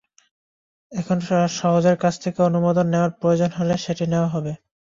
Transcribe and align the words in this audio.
এখন 0.91 1.17
সওজের 1.57 1.97
কাছ 1.97 2.13
থেকে 2.23 2.39
অনুমোদন 2.41 2.85
নেওয়ার 2.89 3.11
প্রয়োজন 3.19 3.49
হলে 3.57 3.75
সেটি 3.77 4.05
নেওয়া 4.07 4.29
হবে। 4.29 4.51